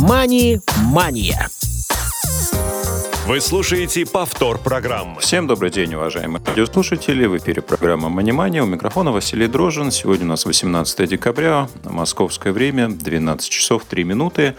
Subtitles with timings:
[0.00, 1.48] «Мани-мания».
[3.26, 5.20] Вы слушаете повтор программы.
[5.20, 7.26] Всем добрый день, уважаемые радиослушатели.
[7.26, 8.62] В эфире программа «Манимания».
[8.62, 9.90] У микрофона Василий Дрожин.
[9.90, 14.56] Сегодня у нас 18 декабря, московское время, 12 часов 3 минуты.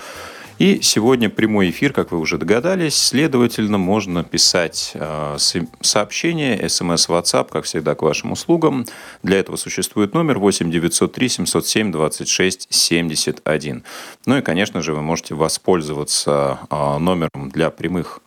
[0.62, 5.38] И сегодня прямой эфир, как вы уже догадались, следовательно, можно писать э,
[5.82, 8.86] сообщение, смс, WhatsApp, как всегда, к вашим услугам.
[9.24, 13.84] Для этого существует номер 8 903 707 26 71.
[14.28, 18.22] Ну и, конечно же, вы можете воспользоваться э, номером для прямых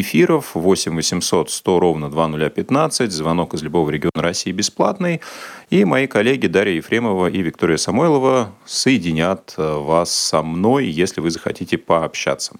[0.00, 3.12] эфиров 8 800 100 ровно 2015.
[3.12, 5.20] Звонок из любого региона России бесплатный.
[5.70, 11.30] И мои коллеги Дарья Ефремова и Виктория Самойлова соединят э, вас со мной, если вы
[11.30, 12.56] захотите пообщаться.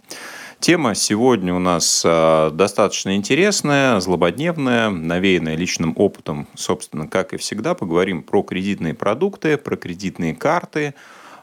[0.60, 7.74] Тема сегодня у нас э, достаточно интересная, злободневная, навеянная личным опытом, собственно, как и всегда.
[7.74, 10.94] Поговорим про кредитные продукты, про кредитные карты,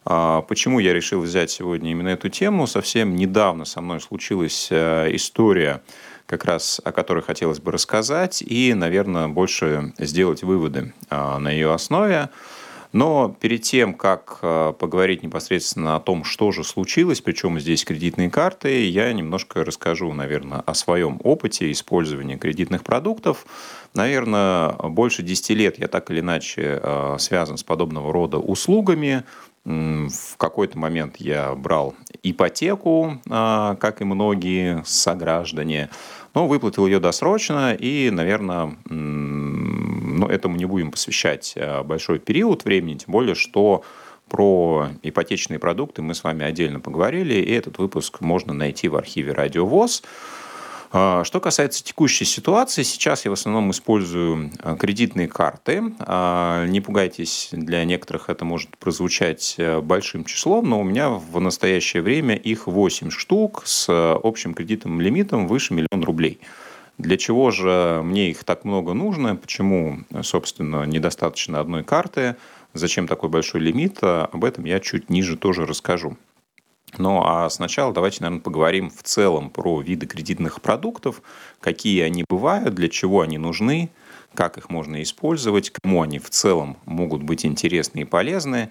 [0.04, 2.68] почему я решил взять сегодня именно эту тему?
[2.68, 5.82] Совсем недавно со мной случилась э, история,
[6.26, 11.74] как раз о которой хотелось бы рассказать, и, наверное, больше сделать выводы а, на ее
[11.74, 12.30] основе.
[12.94, 18.30] Но перед тем, как э, поговорить непосредственно о том, что же случилось, причем здесь кредитные
[18.30, 23.46] карты, я немножко расскажу, наверное, о своем опыте использования кредитных продуктов.
[23.94, 29.24] Наверное, больше 10 лет я так или иначе э, связан с подобного рода услугами.
[29.64, 35.90] В какой-то момент я брал ипотеку, а, как и многие сограждане,
[36.34, 42.98] но выплатил ее досрочно, и, наверное, ну, этому не будем посвящать а, большой период времени,
[42.98, 43.84] тем более, что
[44.28, 49.34] про ипотечные продукты мы с вами отдельно поговорили, и этот выпуск можно найти в архиве
[49.34, 50.04] «Радио ВОЗ».
[50.94, 55.82] А, что касается текущей ситуации, сейчас я в основном использую а, кредитные карты.
[56.00, 61.40] А, не пугайтесь, для некоторых это может прозвучать э, большим числом, но у меня в
[61.40, 66.42] настоящее время их 8 штук с общим кредитным лимитом выше миллиона рублей.
[66.98, 69.36] Для чего же мне их так много нужно?
[69.36, 72.36] Почему, собственно, недостаточно одной карты?
[72.74, 74.00] Зачем такой большой лимит?
[74.02, 76.18] Об этом я чуть ниже тоже расскажу.
[76.98, 81.22] Ну а сначала давайте, наверное, поговорим в целом про виды кредитных продуктов,
[81.60, 83.90] какие они бывают, для чего они нужны,
[84.34, 88.70] как их можно использовать, кому они в целом могут быть интересны и полезны,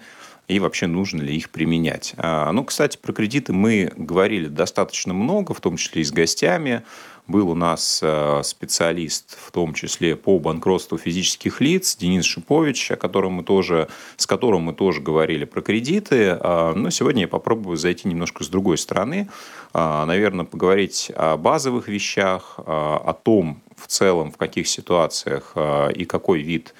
[0.51, 2.13] и вообще нужно ли их применять.
[2.17, 6.83] А, ну, кстати, про кредиты мы говорили достаточно много, в том числе и с гостями.
[7.25, 12.97] Был у нас э, специалист, в том числе по банкротству физических лиц, Денис Шипович, о
[12.97, 16.37] котором мы тоже, с которым мы тоже говорили про кредиты.
[16.37, 19.29] А, но сегодня я попробую зайти немножко с другой стороны.
[19.71, 25.55] А, наверное, поговорить о базовых вещах, о том, в целом, в каких ситуациях
[25.95, 26.73] и какой вид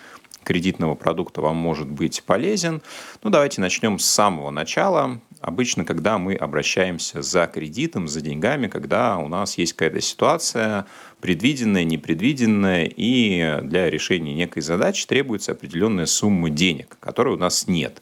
[0.52, 2.82] кредитного продукта вам может быть полезен.
[3.24, 5.22] Ну, давайте начнем с самого начала.
[5.42, 10.86] Обычно, когда мы обращаемся за кредитом, за деньгами, когда у нас есть какая-то ситуация,
[11.20, 18.02] предвиденная, непредвиденная, и для решения некой задачи требуется определенная сумма денег, которой у нас нет.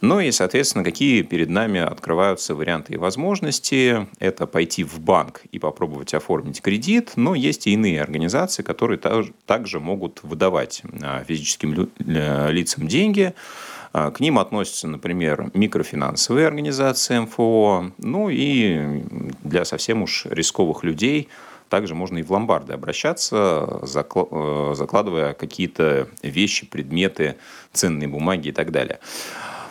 [0.00, 4.06] Ну и, соответственно, какие перед нами открываются варианты и возможности.
[4.20, 9.00] Это пойти в банк и попробовать оформить кредит, но есть и иные организации, которые
[9.46, 13.34] также могут выдавать а, физическим лицам деньги,
[13.92, 19.02] к ним относятся, например, микрофинансовые организации МФО, ну и
[19.42, 21.28] для совсем уж рисковых людей
[21.68, 27.36] также можно и в ломбарды обращаться, э, закладывая какие-то вещи, предметы,
[27.72, 29.00] ценные бумаги и так далее.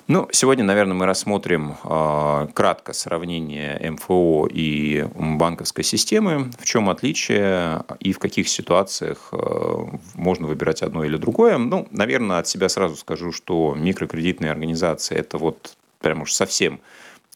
[0.07, 7.83] Ну, сегодня, наверное, мы рассмотрим э, кратко сравнение МФО и банковской системы, в чем отличие
[7.99, 11.57] и в каких ситуациях э, можно выбирать одно или другое.
[11.57, 16.79] Ну, наверное, от себя сразу скажу, что микрокредитные организации– это вот прям уж совсем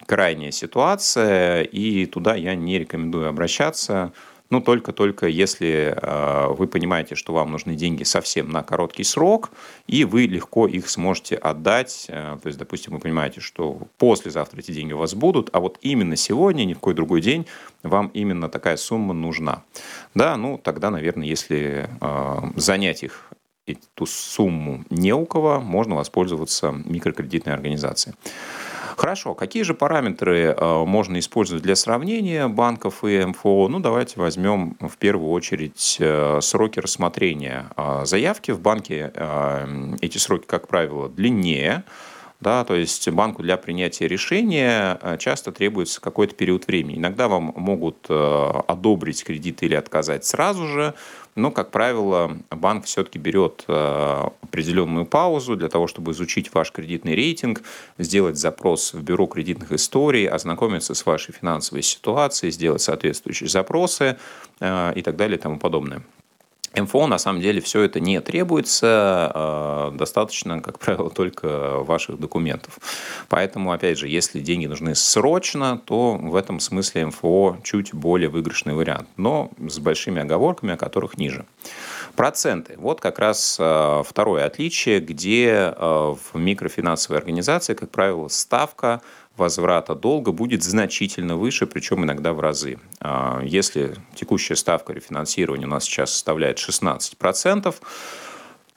[0.05, 4.13] крайняя ситуация, и туда я не рекомендую обращаться–
[4.51, 9.49] ну, только-только если э, вы понимаете, что вам нужны деньги совсем на короткий срок,
[9.87, 12.05] и вы легко их сможете отдать.
[12.09, 15.79] Э, то есть, допустим, вы понимаете, что послезавтра эти деньги у вас будут, а вот
[15.81, 17.47] именно сегодня, ни в какой другой день,
[17.81, 19.63] вам именно такая сумма нужна.
[20.13, 23.31] Да, ну, тогда, наверное, если э, занять их
[23.65, 28.15] эту сумму не у кого, можно воспользоваться микрокредитной организацией.
[29.01, 33.67] Хорошо, какие же параметры э, можно использовать для сравнения банков и МФО?
[33.67, 38.51] Ну, давайте возьмем в первую очередь э, сроки рассмотрения э, заявки.
[38.51, 39.11] В банке
[40.01, 41.83] эти сроки, как правило, длиннее,
[42.41, 46.97] Да, то есть банку для принятия решения часто требуется какой-то период времени.
[46.97, 50.93] Иногда вам могут одобрить кредит или отказать сразу же,
[51.35, 57.15] но, как правило, банк все-таки берет э, определенную паузу для того, чтобы изучить ваш кредитный
[57.15, 57.61] рейтинг,
[57.97, 64.17] сделать запрос в бюро кредитных историй, ознакомиться с вашей финансовой ситуацией, сделать соответствующие запросы
[64.59, 66.03] и так далее и тому подобное.
[66.75, 72.79] МФО на самом деле все это не требуется, э, достаточно, как правило, только ваших документов.
[73.27, 78.73] Поэтому, опять же, если деньги нужны срочно, то в этом смысле МФО чуть более выигрышный
[78.73, 81.45] вариант, но с большими оговорками, о которых ниже.
[82.15, 82.75] Проценты.
[82.77, 89.01] Вот как раз э, второе отличие, где э, в микрофинансовой организации, как правило, ставка
[89.37, 92.79] возврата долга будет значительно выше, причем иногда в разы.
[92.99, 97.75] А, если текущая ставка рефинансирования у нас сейчас составляет 16%,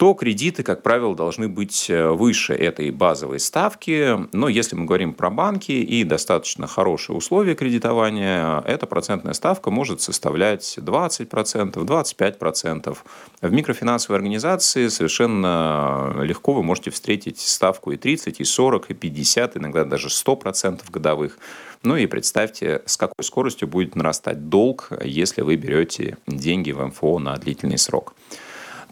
[0.05, 4.19] то кредиты, как правило, должны быть э, выше этой базовой ставки.
[4.37, 10.03] Но если мы говорим про банки и достаточно хорошие условия кредитования, эта процентная ставка может
[10.03, 12.99] составлять 20%, 25%.
[13.41, 19.57] В микрофинансовой организации совершенно легко вы можете встретить ставку и 30, и 40, и 50,
[19.57, 21.39] иногда даже 100% годовых.
[21.83, 27.19] Ну и представьте, с какой скоростью будет нарастать долг, если вы берете деньги в МФО
[27.21, 28.13] на длительный срок.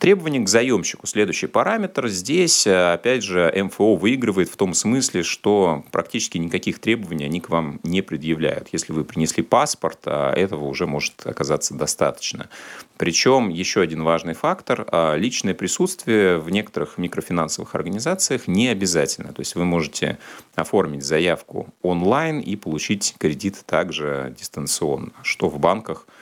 [0.03, 1.07] Требования к заемщику.
[1.07, 2.09] Следующий параметр.
[2.09, 7.49] Здесь, э, опять же, МФО выигрывает в том смысле, что практически никаких требований они к
[7.51, 8.71] вам не предъявляют.
[8.73, 12.49] Если вы принесли паспорт, а этого уже может оказаться достаточно.
[12.97, 19.33] Причем еще один важный фактор а,– личное присутствие в некоторых микрофинансовых организациях не обязательно.
[19.33, 20.19] То есть вы можете
[20.57, 26.09] оформить заявку онлайн и получить кредит также дистанционно, что в банках–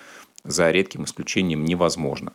[0.45, 2.33] за редким исключением невозможно.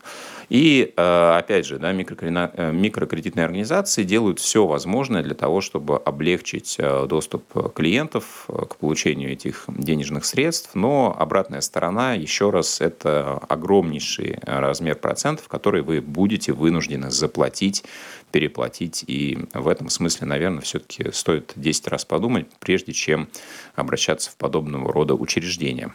[0.50, 6.75] И, э, опять же, да, э, микрокредитные организации делают все возможное для того, чтобы облегчить
[6.78, 14.40] э, доступ клиентов к получению этих денежных средств, но обратная сторона, еще раз, это огромнейший
[14.44, 17.84] размер процентов, которые вы будете вынуждены заплатить,
[18.31, 23.30] переплатить, и в этом смысле, наверное, все-таки стоит 10 раз подумать, прежде чем
[23.75, 25.94] обращаться в подобного рода учреждения.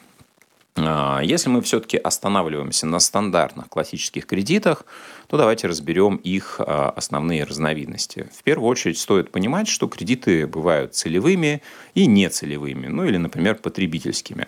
[0.77, 4.85] А, если мы все-таки останавливаемся на стандартных классических кредитах,
[5.27, 8.29] то давайте разберем их а, основные разновидности.
[8.37, 11.63] В первую очередь стоит понимать, что кредиты бывают целевыми
[11.95, 14.47] и нецелевыми, ну или, например, потребительскими.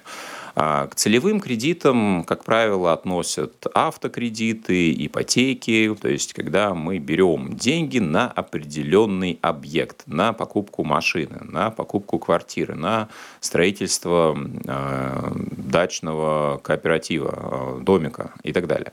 [0.55, 7.99] А, к целевым кредитам, как правило, относят автокредиты, ипотеки, то есть когда мы берем деньги
[7.99, 13.09] на определенный объект, на покупку машины, на покупку квартиры, на
[13.41, 18.93] строительство э, дачного кооператива, э, домика и так далее.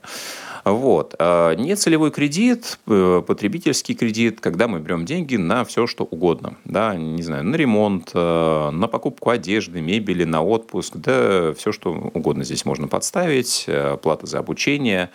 [0.64, 1.14] Вот.
[1.18, 6.56] А Нецелевой кредит, э, потребительский кредит, когда мы берем деньги на все, что угодно.
[6.64, 11.92] Да, не знаю, на ремонт, э, на покупку одежды, мебели, на отпуск, да, все, что
[11.92, 15.10] угодно здесь можно подставить, э, плата за обучение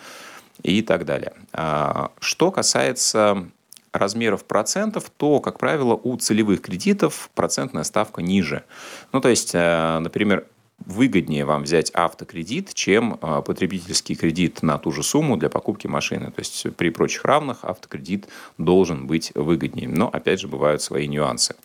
[0.62, 1.32] и так далее.
[1.52, 3.46] А что касается
[3.92, 8.64] размеров процентов, то, как правило, у целевых кредитов процентная ставка ниже.
[9.12, 10.46] Ну, то есть, например,
[10.86, 16.26] выгоднее вам взять автокредит, чем а, потребительский кредит на ту же сумму для покупки машины.
[16.26, 19.88] То есть при прочих равных автокредит должен быть выгоднее.
[19.88, 21.56] Но опять же бывают свои нюансы.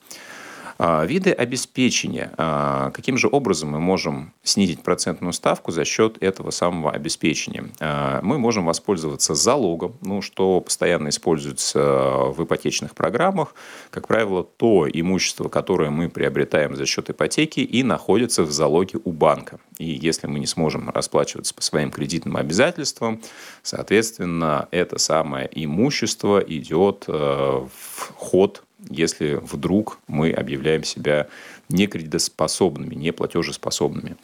[0.84, 2.32] А, виды обеспечения.
[2.38, 7.70] А, каким же образом мы можем снизить процентную ставку за счет этого самого обеспечения?
[7.80, 13.54] А, мы можем воспользоваться залогом, ну, что постоянно используется в ипотечных программах.
[13.92, 19.12] Как правило, то имущество, которое мы приобретаем за счет ипотеки и находится в залоге у
[19.12, 19.60] банка.
[19.78, 23.22] И если мы не сможем расплачиваться по своим кредитным обязательствам,
[23.62, 27.70] соответственно, это самое имущество идет в
[28.16, 31.28] ход если вдруг мы объявляем себя
[31.70, 34.18] некредитоспособными, неплатежеспособными.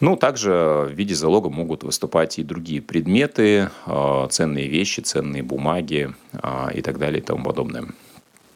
[0.00, 6.14] Ну, также в виде залога могут выступать и другие предметы, а, ценные вещи, ценные бумаги
[6.32, 7.84] а, и так далее и тому подобное.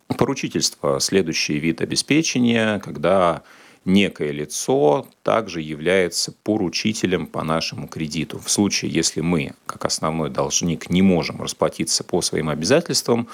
[0.09, 3.43] Поручительство– следующий вид обеспечения, когда
[3.85, 8.38] некое лицо также является поручителем по нашему кредиту.
[8.38, 13.29] В случае, если мы, как основной должник, не можем расплатиться по своим обязательствам,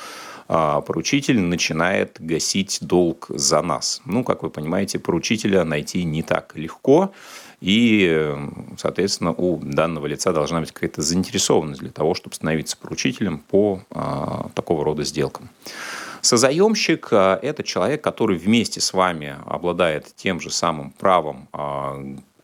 [0.48, 4.02] а, поручитель начинает гасить долг за нас.
[4.04, 7.12] Ну, как вы понимаете, поручителя найти не так легко,
[7.60, 8.34] и,
[8.76, 14.50] соответственно, у данного лица должна быть какая-то заинтересованность для того, чтобы становиться поручителем по а,
[14.54, 15.50] такого рода сделкам.
[16.22, 21.48] Созаемщик а,– это человек, который вместе с вами обладает тем же самым правом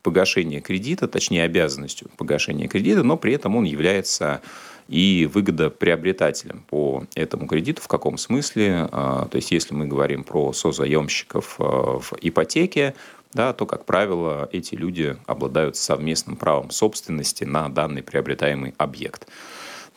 [0.02, 4.40] погашения кредита, точнее обязанностью погашения кредита, но при этом он является
[4.88, 7.82] и выгода приобретателям по этому кредиту.
[7.82, 8.86] В каком смысле?
[8.90, 12.94] То есть, если мы говорим про созаемщиков в ипотеке,
[13.32, 19.26] да, то, как правило, эти люди обладают совместным правом собственности на данный приобретаемый объект.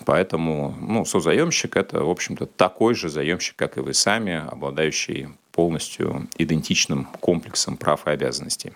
[0.05, 6.27] Поэтому ну, созаемщик– это, в общем-то, такой же заемщик, как и вы сами, обладающий полностью
[6.37, 8.71] идентичным комплексом прав и обязанностей.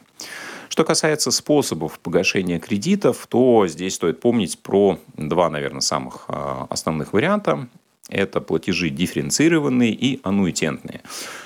[0.69, 7.13] Что касается способов погашения кредитов, то здесь стоит помнить про два, наверное, самых а, основных
[7.13, 7.67] варианта.
[8.09, 11.01] Это платежи дифференцированные и аннуитентные.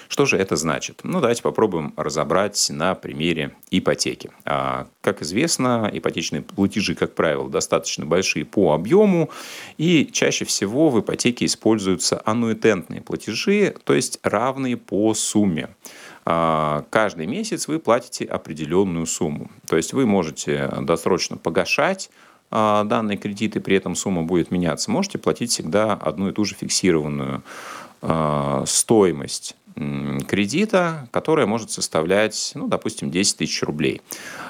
[0.09, 1.01] Что же это значит?
[1.03, 4.31] Ну, давайте попробуем разобрать на примере ипотеки.
[4.45, 9.29] А, как известно, ипотечные платежи, как правило, достаточно большие по объему,
[9.77, 15.69] и чаще всего в ипотеке используются аннуитентные платежи, то есть равные по сумме
[16.29, 19.49] а, каждый месяц вы платите определенную сумму.
[19.65, 22.09] То есть вы можете досрочно погашать
[22.51, 24.89] данные кредиты, при этом сумма будет меняться.
[24.91, 27.43] Можете платить всегда одну и ту же фиксированную
[28.65, 29.55] стоимость
[30.27, 34.01] кредита, которая может составлять, ну, допустим, 10 тысяч рублей.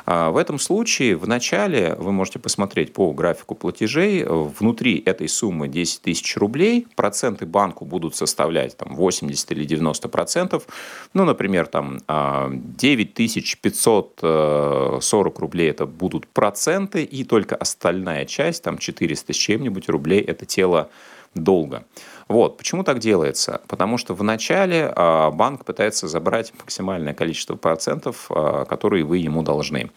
[0.05, 5.67] А, в этом случае в начале вы можете посмотреть по графику платежей, внутри этой суммы
[5.67, 10.67] 10 тысяч рублей проценты банку будут составлять там, 80 или 90 процентов.
[11.13, 14.99] Ну, например, там 9540 а,
[15.39, 20.89] рублей это будут проценты, и только остальная часть, там 400 с чем-нибудь рублей, это тело
[21.33, 21.83] долга.
[22.27, 22.57] Вот.
[22.57, 23.61] Почему так делается?
[23.67, 29.91] Потому что вначале а, банк пытается забрать максимальное количество процентов, а, которые вы ему должны.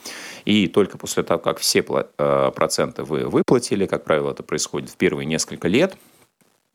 [0.45, 4.97] И только после того, как все а, проценты вы выплатили, как правило, это происходит в
[4.97, 5.97] первые несколько лет,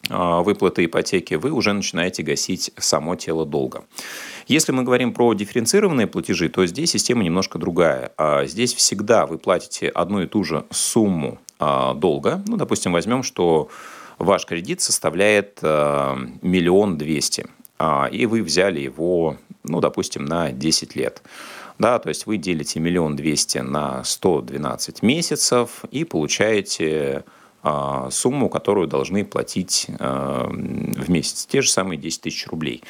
[0.08, 3.86] выплаты ипотеки, вы уже начинаете гасить само тело долга.
[4.46, 8.12] Если мы говорим про дифференцированные платежи, то здесь система немножко другая.
[8.44, 12.44] Здесь всегда вы платите одну и ту же сумму долга.
[12.46, 13.70] Ну, допустим, возьмем, что
[14.18, 20.96] ваш кредит составляет э, миллион двести, а, и вы взяли его, ну, допустим, на 10
[20.96, 21.22] лет.
[21.78, 27.26] Да, то есть вы делите миллион двести на 112 месяцев и получаете
[27.64, 31.46] а, сумму, которую должны платить э, в месяц.
[31.48, 32.84] Те же самые 10 тысяч рублей.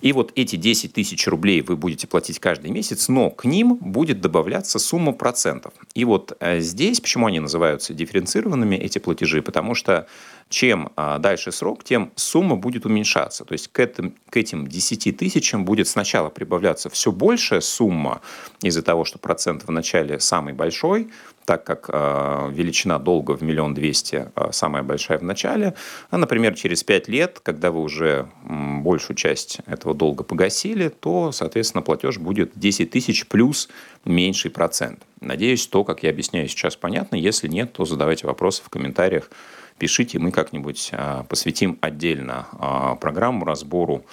[0.00, 4.20] И вот эти 10 тысяч рублей вы будете платить каждый месяц, но к ним будет
[4.20, 5.72] добавляться сумма процентов.
[5.94, 10.06] И вот э, здесь, почему они называются дифференцированными, эти платежи, потому что
[10.48, 13.44] чем а, дальше срок, тем сумма будет уменьшаться.
[13.44, 18.22] То есть к этим, к этим 10 тысячам будет сначала прибавляться все большая сумма
[18.62, 21.08] из-за того, что процент в начале самый большой,
[21.48, 25.72] так как э, величина долга в миллион двести э, самая большая в начале,
[26.10, 31.80] а, например, через пять лет, когда вы уже большую часть этого долга погасили, то, соответственно,
[31.80, 33.70] платеж будет 10 тысяч плюс
[34.04, 35.06] меньший процент.
[35.22, 37.16] Надеюсь, то, как я объясняю сейчас, понятно.
[37.16, 39.30] Если нет, то задавайте вопросы в комментариях,
[39.78, 44.04] пишите, мы как-нибудь э, посвятим отдельно э, программу разбору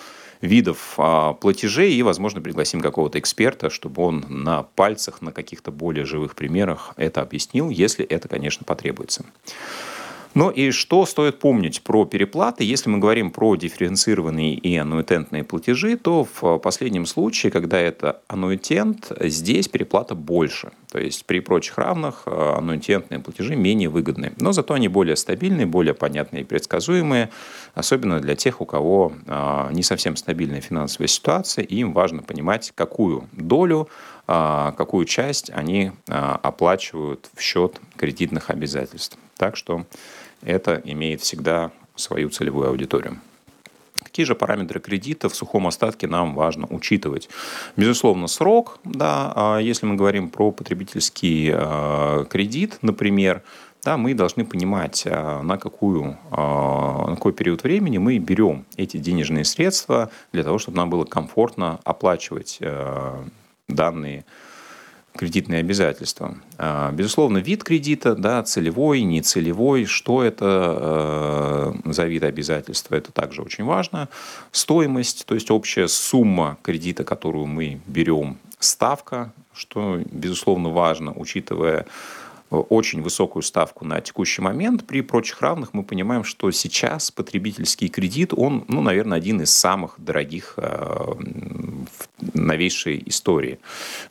[0.45, 6.05] видов а, платежей и, возможно, пригласим какого-то эксперта, чтобы он на пальцах, на каких-то более
[6.05, 9.25] живых примерах это объяснил, если это, конечно, потребуется.
[10.35, 12.65] Ну и что стоит помнить про переплаты?
[12.65, 19.13] Если мы говорим про дифференцированные и аннуитентные платежи, то в последнем случае, когда это аннуитент,
[19.21, 20.73] здесь переплата больше.
[20.91, 24.33] То есть при прочих равных э, аннуитентные платежи менее выгодны.
[24.37, 27.29] Но зато они более стабильные, более понятные и предсказуемые,
[27.73, 32.73] особенно для тех, у кого э, не совсем стабильная финансовая ситуация, и им важно понимать,
[32.75, 33.87] какую долю
[34.27, 39.17] э, какую часть они оплачивают в счет кредитных обязательств.
[39.37, 39.85] Так что
[40.45, 43.19] это имеет всегда свою целевую аудиторию.
[44.03, 47.27] Какие же параметры кредита в сухом остатке нам важно учитывать?
[47.75, 53.41] Безусловно, срок, да, а если мы говорим про потребительский а, кредит, например,
[53.83, 59.43] да, мы должны понимать, а, на, какую, на какой период времени мы берем эти денежные
[59.43, 62.59] средства для того, чтобы нам было комфортно оплачивать
[63.67, 64.25] данные
[65.17, 66.35] кредитные обязательства.
[66.57, 73.41] А, безусловно, вид кредита, да, целевой, нецелевой, что это э, за вид обязательства, это также
[73.41, 74.09] очень важно.
[74.51, 81.85] Стоимость, то есть общая сумма кредита, которую мы берем, ставка, что, безусловно, важно, учитывая
[82.49, 84.85] очень высокую ставку на текущий момент.
[84.85, 89.95] При прочих равных мы понимаем, что сейчас потребительский кредит, он, ну, наверное, один из самых
[89.97, 93.59] дорогих э, в новейшей истории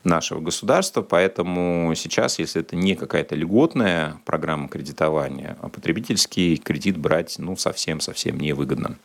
[0.02, 1.02] нашего государства.
[1.02, 8.38] Поэтому сейчас, если это не какая-то льготная программа кредитования, а потребительский кредит брать ну, совсем-совсем
[8.38, 8.96] невыгодно.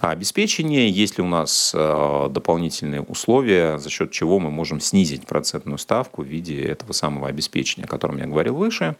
[0.00, 5.78] А обеспечение, если у нас э, дополнительные условия, за счет чего мы можем снизить процентную
[5.78, 8.96] ставку в виде этого самого обеспечения, о котором я говорил выше.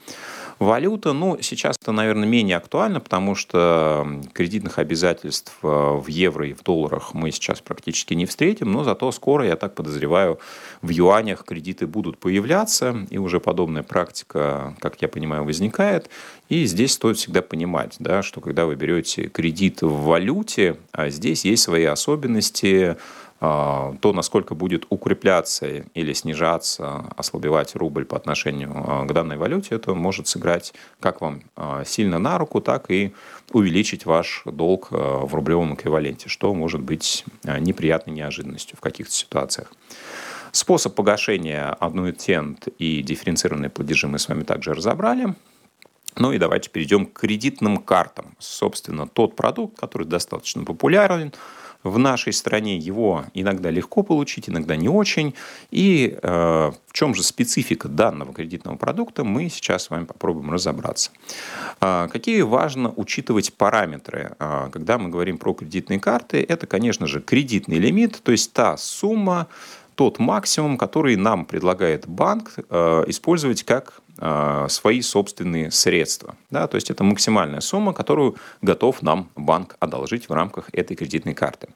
[0.61, 6.52] Валюта, ну, сейчас это, наверное, менее актуально, потому что кредитных обязательств э, в евро и
[6.52, 10.38] в долларах мы сейчас практически не встретим, но зато скоро, я так подозреваю,
[10.83, 16.11] в юанях кредиты будут появляться, и уже подобная практика, как я понимаю, возникает.
[16.50, 21.47] И здесь стоит всегда понимать, да, что когда вы берете кредит в валюте, а здесь
[21.47, 22.97] есть свои особенности,
[23.40, 29.94] то, насколько будет укрепляться или снижаться, ослабевать рубль по отношению а, к данной валюте, это
[29.94, 33.14] может сыграть как вам а, сильно на руку, так и
[33.52, 39.73] увеличить ваш долг в рублевом эквиваленте, что может быть неприятной неожиданностью в каких-то ситуациях.
[40.52, 45.35] Способ погашения аннуитент и дифференцированные платежи мы с вами также разобрали.
[46.16, 48.35] Ну и давайте перейдем к кредитным картам.
[48.38, 51.32] Собственно, тот продукт, который достаточно популярен,
[51.83, 55.35] в нашей стране его иногда легко получить, иногда не очень.
[55.71, 61.11] И э, в чем же специфика данного кредитного продукта, мы сейчас с вами попробуем разобраться.
[61.81, 66.45] Э, какие важно учитывать параметры, э, когда мы говорим про кредитные карты?
[66.47, 69.49] Это, конечно же, кредитный лимит, то есть та сумма,
[70.00, 76.37] тот максимум, который нам предлагает банк э, использовать как э, свои собственные средства.
[76.49, 81.35] Да, то есть это максимальная сумма, которую готов нам банк одолжить в рамках этой кредитной
[81.35, 81.69] карты.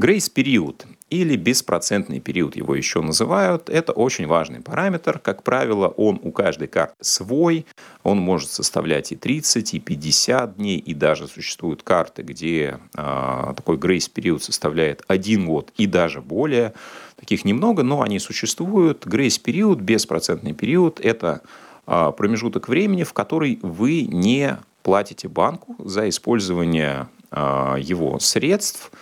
[0.00, 3.68] Грейс-период или беспроцентный период его еще называют.
[3.68, 5.18] Это очень важный параметр.
[5.18, 7.66] Как правило, он у каждой карты свой.
[8.02, 13.76] Он может составлять и 30, и 50 дней, и даже существуют карты, где э, такой
[13.76, 16.72] грейс-период составляет один год и даже более.
[17.20, 19.06] Таких немного, но они существуют.
[19.06, 21.42] Грейс-период, беспроцентный период– это
[21.86, 28.90] э, промежуток времени, в который вы не платите банку за использование э, его средств–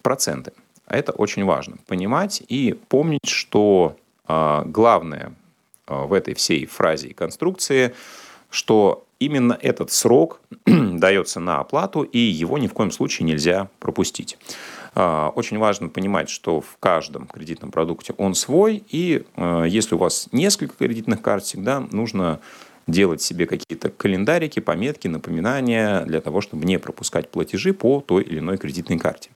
[0.00, 0.52] проценты.
[0.86, 3.96] Это очень важно понимать и помнить, что
[4.26, 5.34] а, главное
[5.86, 7.94] а, в этой всей фразе и конструкции,
[8.50, 14.36] что именно этот срок дается на оплату, и его ни в коем случае нельзя пропустить.
[14.94, 19.24] А, очень важно понимать, что в каждом кредитном продукте он свой, и
[19.66, 22.40] если у вас несколько кредитных карт, всегда нужно
[22.86, 28.40] делать себе какие-то календарики, пометки, напоминания для того, чтобы не пропускать платежи по той или
[28.40, 29.30] иной кредитной карте.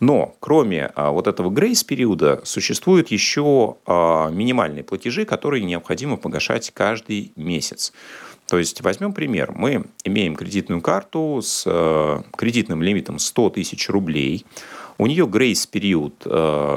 [0.00, 7.32] Но кроме а, вот этого грейс-периода существуют еще а, минимальные платежи, которые необходимо погашать каждый
[7.34, 7.92] месяц.
[8.48, 9.52] То есть возьмем пример.
[9.54, 14.46] Мы имеем кредитную карту с а, кредитным лимитом 100 тысяч рублей.
[14.98, 16.26] У нее грейс-период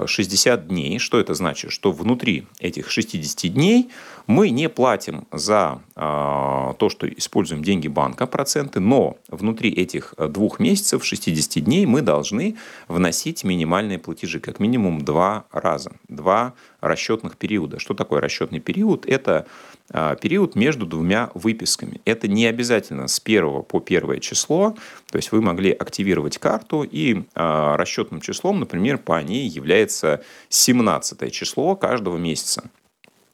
[0.05, 0.99] 60 дней.
[0.99, 1.71] Что это значит?
[1.71, 3.89] Что внутри этих 60 дней
[4.27, 10.27] мы не платим за э, то, что используем деньги банка, проценты, но внутри этих э,
[10.27, 12.55] двух месяцев, 60 дней, мы должны
[12.87, 17.79] вносить минимальные платежи, как минимум два раза, два расчетных периода.
[17.79, 19.05] Что такое расчетный период?
[19.05, 19.47] Это
[19.89, 22.01] э, период между двумя выписками.
[22.05, 24.75] Это не обязательно с 1 по 1 число,
[25.11, 31.31] то есть вы могли активировать карту, и э, расчетным числом, например, по ней является 17
[31.33, 32.63] число каждого месяца.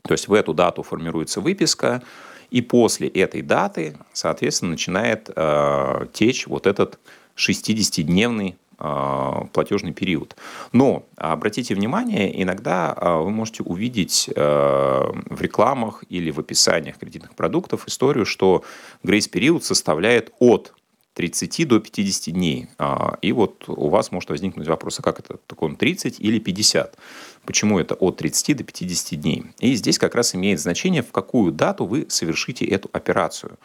[0.02, 2.02] То есть в эту дату формируется выписка,
[2.50, 6.98] и после этой даты, соответственно, начинает э, течь вот этот
[7.36, 10.36] 60-дневный э, платежный период.
[10.72, 18.26] Но обратите внимание, иногда вы можете увидеть в рекламах или в описаниях кредитных продуктов историю,
[18.26, 18.64] что
[19.04, 20.74] грейс-период составляет от
[21.18, 22.68] 30 до 50 дней.
[22.78, 26.38] А, и вот у вас может возникнуть вопрос, а как это, так он 30 или
[26.38, 26.96] 50?
[27.44, 29.46] Почему это от 30 до 50 дней?
[29.60, 33.58] И здесь как раз имеет значение, в какую дату вы совершите эту операцию.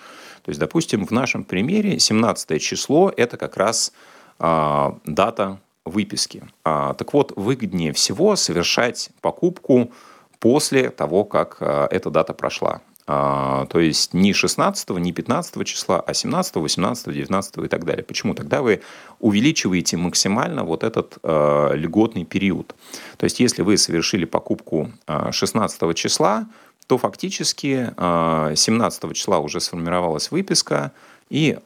[0.43, 3.93] То есть, допустим, в нашем примере 17 число– это как раз
[4.39, 6.45] а, дата выписки.
[6.65, 9.93] А, так вот, выгоднее всего совершать покупку
[10.39, 12.81] после того, как эта дата прошла.
[13.07, 18.05] А, то есть не 16, не 15 числа, а 17, 18, 19 и так далее.
[18.05, 18.35] Почему?
[18.35, 18.81] Тогда вы
[19.19, 22.75] увеличиваете максимально вот этот э, льготный период.
[23.17, 26.47] То есть если вы совершили покупку 16 а, числа,
[26.87, 30.93] то фактически 17 а, числа уже сформировалась выписка,
[31.31, 31.57] и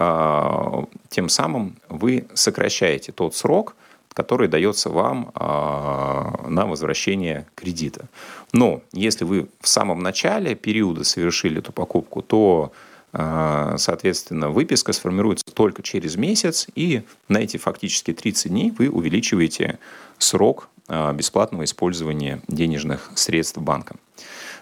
[1.08, 3.74] тем самым вы сокращаете тот срок,
[4.16, 8.06] который дается вам на возвращение кредита.
[8.54, 12.72] Но если вы в самом начале периода совершили эту покупку, то
[13.18, 19.78] а, соответственно, выписка сформируется только через месяц, и на эти фактически 30 дней вы увеличиваете
[20.18, 23.96] срок а, бесплатного использования денежных средств банка.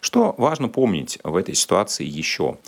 [0.01, 2.59] Что важно помнить в этой ситуации еще?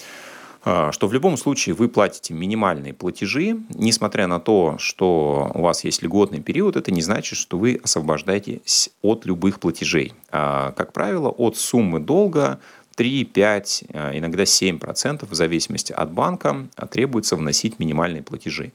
[0.68, 5.84] А, что в любом случае вы платите минимальные платежи, несмотря на то, что у вас
[5.84, 10.12] есть льготный период, это не значит, что вы освобождаетесь от любых платежей.
[10.32, 12.58] А, как правило, от суммы долга
[12.96, 18.72] 3, 5, иногда 7% в зависимости от банка требуется вносить минимальные платежи.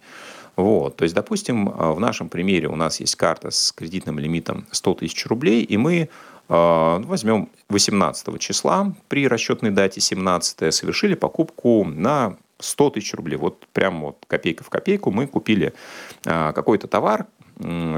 [0.56, 0.96] Вот.
[0.96, 5.26] То есть, допустим, в нашем примере у нас есть карта с кредитным лимитом 100 тысяч
[5.26, 6.08] рублей, и мы
[6.48, 13.38] возьмем 18 числа при расчетной дате 17 совершили покупку на 100 тысяч рублей.
[13.38, 15.74] Вот прям вот копейка в копейку мы купили
[16.24, 17.28] какой-то товар,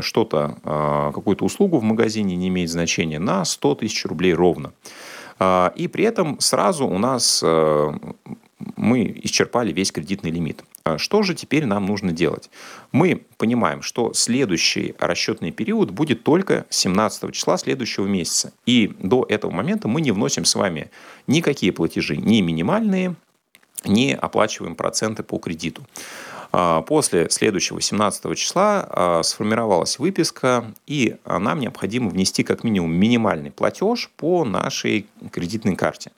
[0.01, 4.73] что-то, а, какую-то услугу в магазине, не имеет значения, на 100 тысяч рублей ровно.
[5.39, 7.93] А, и при этом сразу у нас а,
[8.75, 10.63] мы исчерпали весь кредитный лимит.
[10.97, 12.49] Что же теперь нам нужно делать?
[12.91, 18.51] Мы понимаем, что следующий расчетный период будет только 17 числа следующего месяца.
[18.65, 20.91] И до этого момента мы не вносим с вами
[21.25, 23.15] никакие платежи, ни минимальные,
[23.85, 25.87] не оплачиваем проценты по кредиту.
[26.51, 33.51] А, после следующего 17 числа а, сформировалась выписка, и нам необходимо внести как минимум минимальный
[33.51, 36.11] платеж по нашей кредитной карте.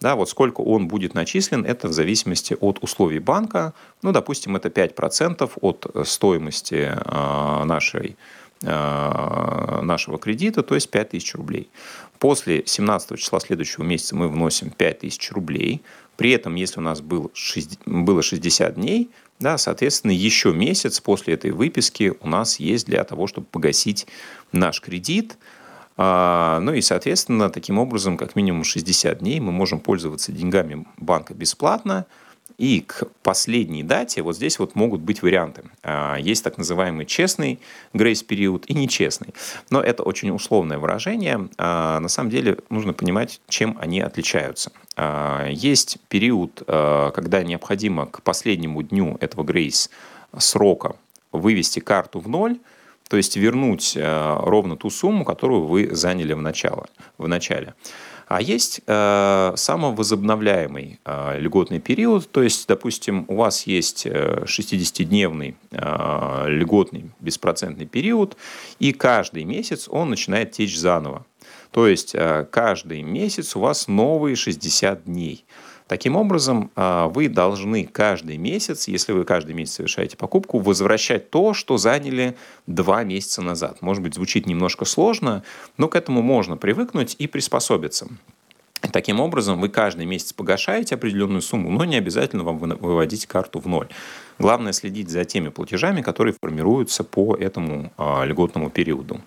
[0.00, 3.72] Да, вот сколько он будет начислен, это в зависимости от условий банка.
[4.02, 8.16] Ну, допустим, это 5% от стоимости а, нашей
[8.62, 11.68] нашего кредита, то есть 5000 рублей.
[12.18, 15.82] После 17 числа следующего месяца мы вносим 5000 рублей.
[16.16, 22.14] При этом, если у нас было 60 дней, да, соответственно, еще месяц после этой выписки
[22.20, 24.06] у нас есть для того, чтобы погасить
[24.52, 25.36] наш кредит.
[25.96, 31.34] А, ну и, соответственно, таким образом, как минимум 60 дней мы можем пользоваться деньгами банка
[31.34, 32.06] бесплатно–
[32.58, 35.64] и к последней дате вот здесь вот могут быть варианты.
[35.82, 37.58] А, есть так называемый честный
[37.92, 39.34] грейс-период и нечестный.
[39.70, 41.48] Но это очень условное выражение.
[41.58, 44.72] А, на самом деле нужно понимать, чем они отличаются.
[45.50, 49.90] Есть период, когда необходимо к последнему дню этого грейс
[50.38, 50.94] срока
[51.32, 52.60] вывести карту в ноль,
[53.08, 56.84] то есть вернуть ровно ту сумму, которую вы заняли в начале.
[57.18, 57.74] В начале.
[58.26, 65.76] А есть э, самовозобновляемый э, льготный период, то есть, допустим, у вас есть 60-дневный э,
[65.78, 68.36] э, льготный беспроцентный период,
[68.78, 71.26] и каждый месяц он начинает течь заново.
[71.70, 75.44] То есть э, каждый месяц у вас новые 60 дней.
[75.86, 81.52] Таким образом, а, вы должны каждый месяц, если вы каждый месяц совершаете покупку, возвращать то,
[81.52, 83.82] что заняли два месяца назад.
[83.82, 85.42] Может быть, звучит немножко сложно,
[85.76, 88.08] но к этому можно привыкнуть и приспособиться.
[88.92, 93.66] Таким образом, вы каждый месяц погашаете определенную сумму, но не обязательно вам выводить карту в
[93.66, 93.88] ноль.
[94.38, 99.20] Главное следить за теми платежами, которые формируются по этому а, льготному периоду.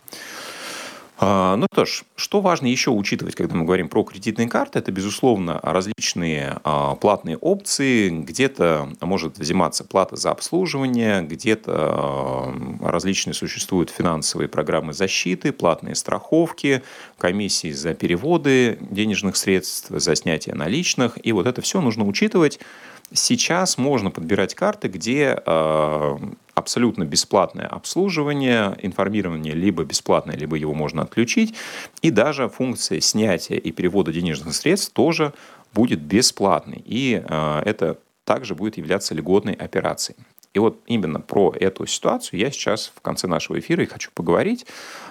[1.19, 4.91] А, ну что ж, что важно еще учитывать, когда мы говорим про кредитные карты, это,
[4.91, 8.09] безусловно, различные а, платные опции.
[8.09, 16.83] Где-то может взиматься плата за обслуживание, где-то а, различные существуют финансовые программы защиты, платные страховки,
[17.17, 21.17] комиссии за переводы денежных средств, за снятие наличных.
[21.25, 22.59] И вот это все нужно учитывать.
[23.11, 25.41] Сейчас можно подбирать карты, где
[26.57, 31.53] абсолютно бесплатное обслуживание, информирование либо бесплатное, либо его можно отключить.
[32.01, 35.33] И даже функция снятия и перевода денежных средств тоже
[35.73, 36.81] будет бесплатной.
[36.83, 40.17] И э, это также будет являться льготной операцией.
[40.53, 44.65] И вот именно про эту ситуацию я сейчас в конце нашего эфира и хочу поговорить.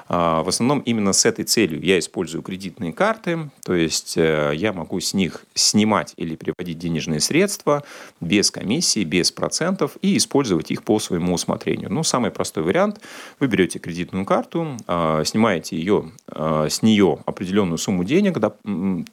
[0.08, 4.72] А, в основном именно с этой целью я использую кредитные карты, то есть э, я
[4.72, 7.82] могу с них снимать или переводить денежные средства
[8.20, 11.92] без комиссии, без процентов и использовать их по своему усмотрению.
[11.92, 13.00] Ну, самый простой вариант.
[13.40, 18.36] Вы берете кредитную карту, а, снимаете ее, а, с нее определенную сумму денег,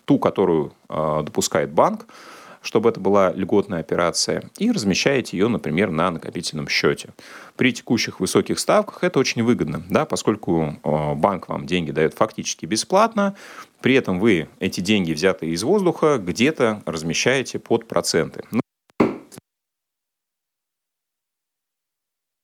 [0.06, 2.06] ту, которую допускает банк,
[2.64, 7.10] чтобы это была льготная операция, и размещаете ее, например, на накопительном счете.
[7.58, 12.66] При текущих высоких ставках это очень выгодно, да, поскольку э, банк вам деньги дает фактически
[12.66, 13.36] бесплатно,
[13.82, 18.44] при этом вы эти деньги, взятые из воздуха, где-то размещаете под проценты.
[18.50, 18.62] Ну,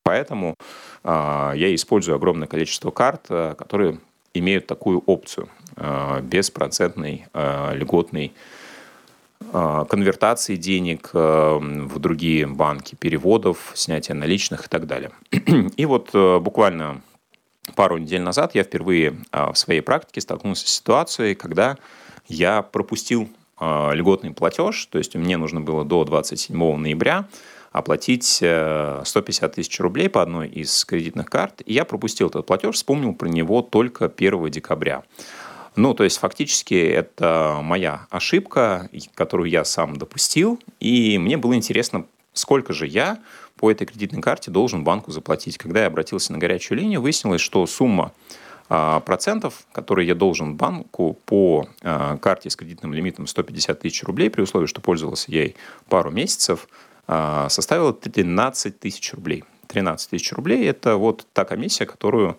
[0.03, 0.55] поэтому
[1.03, 3.99] э, я использую огромное количество карт, э, которые
[4.34, 8.34] имеют такую опцию э, беспроцентной э, льготной
[9.52, 15.12] конвертации денег э, в другие банки, переводов, снятия наличных и так далее.
[15.78, 17.02] И вот э, буквально
[17.75, 21.78] пару недель назад я впервые в своей практике столкнулся с ситуацией, когда
[22.28, 27.28] я пропустил льготный платеж, то есть мне нужно было до 27 ноября
[27.71, 33.13] оплатить 150 тысяч рублей по одной из кредитных карт, и я пропустил этот платеж, вспомнил
[33.13, 35.04] про него только 1 декабря.
[35.80, 42.06] Ну, то есть фактически это моя ошибка, которую я сам допустил, и мне было интересно,
[42.34, 43.20] сколько же я
[43.56, 45.58] по этой кредитной карте должен банку заплатить.
[45.58, 48.12] Когда я обратился на горячую линию, выяснилось, что сумма
[48.68, 54.68] процентов, которые я должен банку по карте с кредитным лимитом 150 тысяч рублей, при условии,
[54.68, 55.56] что пользовался ей
[55.88, 56.68] пару месяцев,
[57.08, 59.46] составило 13 тысяч рублей.
[59.69, 62.38] 13 тысяч рублей– это вот та комиссия, которую,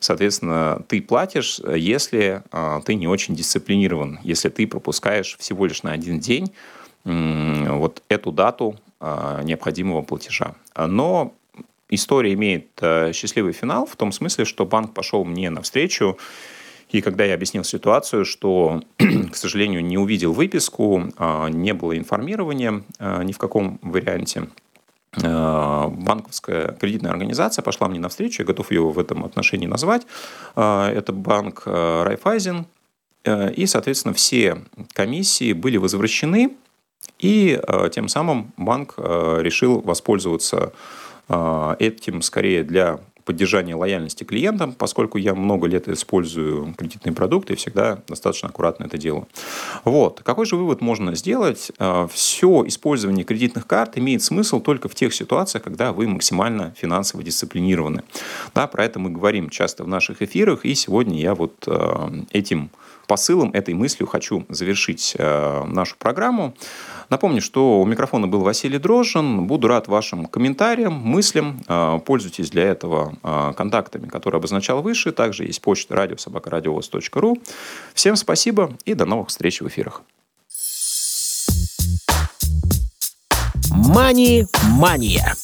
[0.00, 2.42] соответственно, ты платишь, если
[2.84, 6.52] ты не очень дисциплинирован, если ты пропускаешь всего лишь на один день
[7.04, 10.54] вот эту дату необходимого платежа.
[10.76, 11.32] Но
[11.88, 16.16] история имеет э, счастливый финал в том смысле, что банк пошел мне навстречу,
[16.92, 22.82] и когда я объяснил ситуацию, что, к сожалению, не увидел выписку, а, не было информирования
[22.98, 24.71] а, ни в каком варианте, а,
[25.14, 30.06] банковская кредитная организация пошла мне навстречу, я готов ее в этом отношении назвать.
[30.54, 32.66] Это банк Райфайзен,
[33.26, 34.62] и, соответственно, все
[34.94, 36.56] комиссии были возвращены,
[37.18, 37.60] и
[37.92, 40.72] тем самым банк решил воспользоваться
[41.28, 48.02] этим скорее для поддержания лояльности клиентам, поскольку я много лет использую кредитные продукты и всегда
[48.08, 49.28] достаточно аккуратно это делаю.
[49.84, 50.20] Вот.
[50.22, 51.72] Какой же вывод можно сделать?
[51.78, 57.22] А, Все использование кредитных карт имеет смысл только в тех ситуациях, когда вы максимально финансово
[57.22, 58.02] дисциплинированы.
[58.54, 62.70] Да, про это мы говорим часто в наших эфирах, и сегодня я вот а, этим
[63.06, 66.54] посылом, этой мыслью хочу завершить нашу программу.
[67.12, 69.44] Напомню, что у микрофона был Василий Дрожжин.
[69.44, 71.60] Буду рад вашим комментариям, мыслям.
[71.68, 75.12] А, пользуйтесь для этого а, контактами, которые обозначал выше.
[75.12, 77.36] Также есть почта радиособакарадиовоз.ру.
[77.92, 80.00] Всем спасибо и до новых встреч в эфирах.
[83.70, 85.34] Мани-мания.